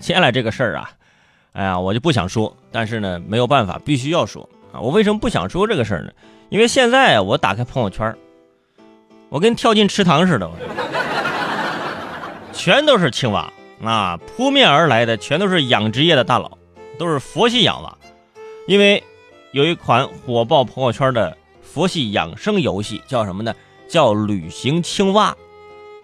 [0.00, 0.90] 接下来这个事儿啊，
[1.52, 4.80] 哎呀，我就不想说，但是呢，没有办法，必须要说啊。
[4.80, 6.12] 我为什么不想说这个事儿呢？
[6.48, 8.14] 因为现在我打开朋友圈，
[9.28, 10.50] 我跟跳进池塘似的，
[12.52, 16.56] 全都是青蛙啊，扑面而来的全都是养殖业的大佬，
[16.98, 17.98] 都是佛系养蛙。
[18.66, 19.02] 因为
[19.52, 23.54] 有一款火爆朋友圈的佛系养生游戏，叫什么呢？
[23.88, 25.36] 叫旅行青蛙。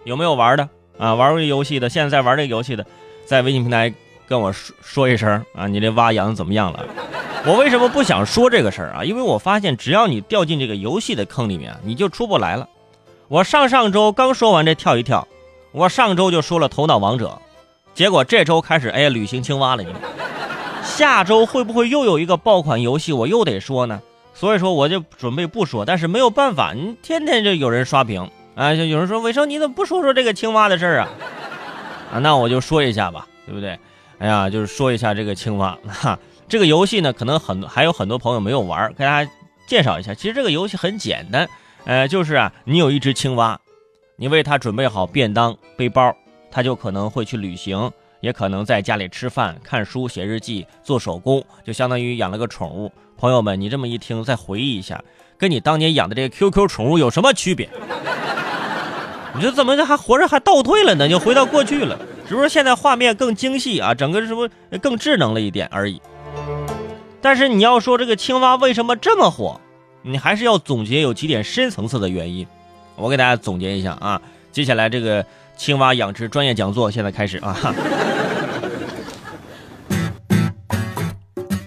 [0.05, 0.67] 有没有玩的
[0.97, 1.13] 啊？
[1.13, 2.85] 玩过游戏的，现在在玩这个游戏的，
[3.25, 3.93] 在微信平台
[4.27, 6.85] 跟我说说一声啊，你这蛙养的怎么样了？
[7.45, 9.03] 我为什么不想说这个事儿啊？
[9.03, 12.67] 因为我发现，只要你掉进这个游戏的坑里面，你就出不来了。
[13.27, 15.27] 我上上周刚说完这跳一跳，
[15.71, 17.39] 我上周就说了头脑王者，
[17.93, 19.89] 结果这周开始哎旅行青蛙了，你
[20.83, 24.01] 下周会不会又有一个爆款游戏，我又得说呢？
[24.33, 28.29] 所以说我就准备不说，但是没有办法，你天天就有人刷屏。
[28.55, 31.09] 啊，就有人说伟生，你怎么不说说这个青蛙的事儿啊？
[32.13, 33.77] 啊，那我就说一下吧，对不对？
[34.19, 36.17] 哎呀，就是说一下这个青蛙哈。
[36.47, 39.31] 这个游戏呢，可能很还有很多朋友没有玩，给大家
[39.65, 40.13] 介绍一下。
[40.13, 41.49] 其实这个游戏很简单，
[41.85, 43.59] 呃，就是啊，你有一只青蛙，
[44.15, 46.15] 你为它准备好便当、背包，
[46.51, 52.91] 它就可能会去旅行，也可能在家里吃饭、看书、写日记、做手工，就相当于养了个宠物。
[53.17, 55.03] 朋友们，你这么一听，再回忆一下，
[55.39, 57.67] 跟你当年养的这个 QQ 宠物有什么区别？
[59.35, 61.09] 你说怎么这还活着还倒退了呢？
[61.09, 65.99] 就回到过去了，只不过现在画面更精细啊，整个是不是更智能了一点而已？
[67.19, 69.59] 但是你要说这个青蛙为什么这么火，
[70.03, 72.45] 你还是要总结有几点深层次的原因。
[72.95, 75.25] 我给大家总结一下啊，接下来这个
[75.57, 77.73] 青蛙养殖专业讲座现在开始啊。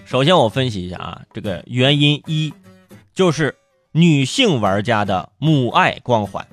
[0.05, 2.53] 首先我分析一下啊，这个原因一
[3.13, 3.55] 就是
[3.91, 6.47] 女性玩家的母爱光环。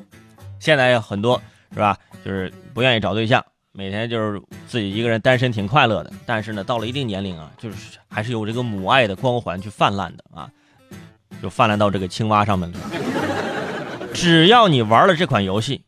[0.65, 1.39] 现在有很多
[1.75, 1.95] 是吧？
[2.25, 6.11] 就是不愿意找对象，每天就是自己一个人单身，挺快乐的。
[6.25, 7.77] 但是呢，到了一定年龄啊，就是
[8.09, 10.49] 还是有这个母爱的光环去泛滥的啊，
[11.43, 12.79] 就泛滥到这个青蛙上面了。
[14.15, 15.83] 只要你玩了这款游戏，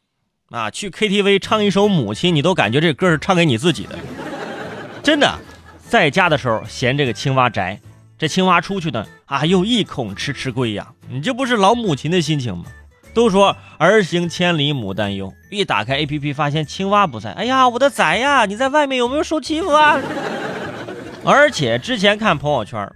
[0.51, 3.99] 啊，去 KTV 唱一首《母亲》，你都感觉这歌是唱给你自己的。
[5.03, 5.39] 真的，
[5.89, 7.81] 在家的时候嫌这个青蛙宅，
[8.19, 12.67] 这青蛙出去呢，啊，又一孔迟迟归呀，你这不是老母亲的心情吗？
[13.17, 19.99] 都说儿行千里母担忧，一打开 A P P 发现青蛙不在，哎呀，我的崽呀，你在外面有没有受欺负啊？
[21.25, 22.87] 而且之前看朋友圈，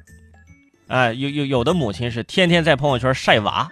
[0.88, 3.66] 哎，有有有的母亲是天天在朋友圈晒娃，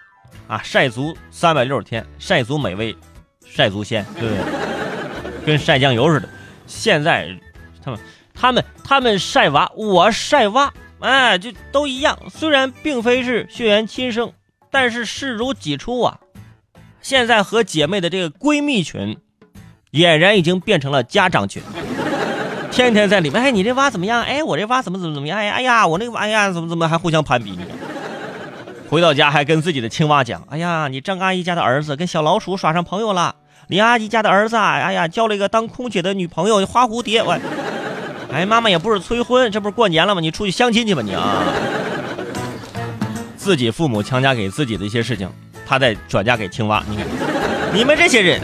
[0.47, 2.97] 啊，晒足三百六十天，晒足美味，
[3.44, 4.44] 晒足鲜，对不对？
[5.44, 6.26] 跟晒酱油似的。
[6.66, 7.28] 现在
[7.84, 8.00] 他们
[8.34, 12.19] 他们他们晒娃，我晒娃，哎，就都一样。
[12.31, 14.32] 虽然并非是血缘亲生，
[14.70, 16.19] 但是视如己出啊。
[17.00, 19.16] 现在和姐妹的这个闺蜜群，
[19.92, 21.62] 俨然已经变成了家长群，
[22.70, 23.42] 天天在里面。
[23.42, 24.22] 哎，你这蛙怎么样？
[24.22, 25.38] 哎，我这蛙怎么怎么怎么样？
[25.38, 27.62] 哎，哎呀，我那个，哎呀，怎么怎么还互相攀比呢？
[28.91, 33.37] 回到家还跟自己的青蛙讲：哎呀，你张阿姨家的儿子跟小老鼠耍上朋友了。
[33.69, 37.22] 李阿姨家的儿子，哎呀，交了一个当空姐的女朋友花蝴蝶。
[37.22, 37.38] 我，
[38.32, 40.20] 哎，妈妈也不是催婚，这不是过年了吗？
[40.20, 41.44] 你出去相亲去吧你啊！
[43.37, 45.31] 自己父母强加给自己的一些事情。
[45.69, 47.06] 他再转嫁给青蛙，你看，
[47.75, 48.41] 你们这些人。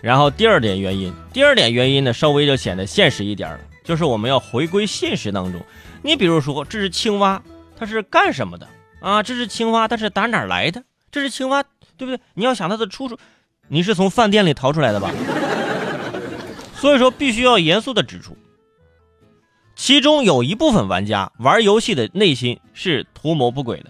[0.00, 5.60] 然后第二点原因，第二点原因呢，稍微就显得现实一点了，就是我们要回归现实当中。
[6.02, 7.42] 你比如说，这是青蛙，
[7.76, 8.68] 它是干什么的
[9.00, 9.24] 啊？
[9.24, 10.84] 这是青蛙，它是打哪儿来的？
[11.10, 11.64] 这是青蛙，
[11.96, 12.20] 对不对？
[12.34, 13.18] 你要想它的出处，
[13.66, 15.10] 你是从饭店里逃出来的吧？
[16.76, 18.36] 所以说，必须要严肃的指出。
[19.78, 23.84] 其中有一部分玩家玩游戏的内心是图谋不轨的，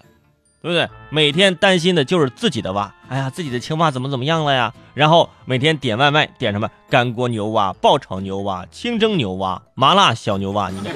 [0.61, 0.87] 对不对？
[1.09, 4.71] 每天担心的就是自己的蛙，哎呀，自己的青蛙怎么怎么样了呀？
[4.93, 10.69] 然后每天点外卖，点什么干锅牛蛙、爆炒牛蛙、清蒸牛蛙、麻辣小牛蛙。
[10.69, 10.95] 你看，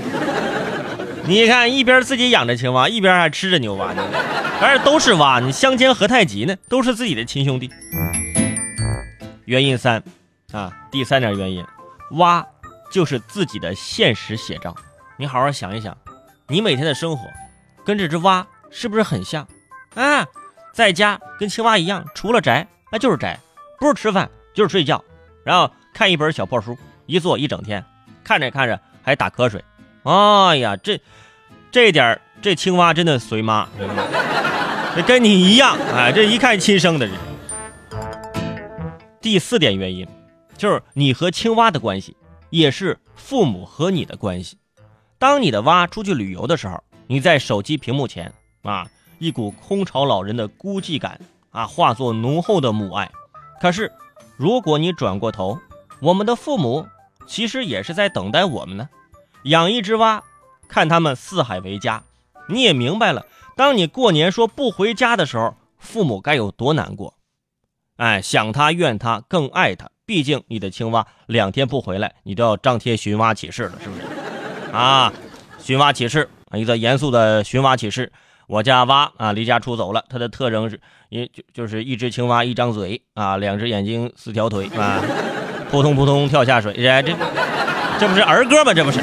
[1.26, 3.92] 你看一边自己养着青蛙，一边还吃着牛蛙，
[4.62, 6.56] 而且都是蛙，你相煎何太急呢？
[6.70, 7.68] 都是自己的亲兄弟。
[9.46, 10.04] 原因三，
[10.52, 11.66] 啊，第三点原因，
[12.12, 12.46] 蛙。
[12.94, 14.76] 就是自己的现实写照，
[15.18, 15.98] 你好好想一想，
[16.48, 17.28] 你每天的生活
[17.84, 19.48] 跟这只蛙是不是很像
[19.96, 20.24] 啊？
[20.76, 23.40] 在家跟青蛙一样，除了宅那就是宅，
[23.80, 25.04] 不是吃饭就是睡觉，
[25.44, 27.84] 然后看一本小破书，一坐一整天，
[28.24, 29.66] 看着看着还打瞌睡。
[30.04, 31.02] 哎呀，这
[31.72, 33.68] 这点这青蛙真的随妈，
[34.96, 37.10] 这跟你一样，哎，这一看亲生的。
[39.20, 40.08] 第四点原因
[40.56, 42.16] 就是你和青蛙的关系。
[42.54, 44.60] 也是父母和你的关系。
[45.18, 51.20] 当你的蛙出去旅游的时候，你在手机屏幕前啊，一股空巢老人的孤寂感
[51.50, 53.12] 啊，化作浓厚的母爱。
[53.60, 53.92] 可是，
[54.38, 55.58] 如果你转过头，
[56.00, 56.86] 我们的父母
[57.28, 58.88] 其实也是在等待我们呢。
[59.46, 60.24] 养一只蛙，
[60.68, 62.04] 看他们四海为家，
[62.48, 63.26] 你也明白了。
[63.56, 67.16] 当你过年说不回家的时候，父母该有多难过。
[67.96, 74.02] 哎，想他怨他更爱他，毕竟你的青蛙两天不回来，你都要张贴寻蛙启事了，是不是？
[74.72, 75.14] 啊，
[75.60, 78.12] 寻蛙启事，一个严肃的寻蛙启事。
[78.48, 80.80] 我家蛙啊离家出走了，它的特征是，
[81.10, 85.02] 一就就是一只青蛙一张嘴啊，两只眼睛四条腿啊，
[85.72, 87.16] 扑通扑通跳下水，这这
[87.98, 88.74] 这不是儿歌吗？
[88.74, 89.00] 这不是。